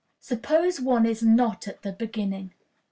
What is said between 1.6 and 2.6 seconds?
at the Beginning.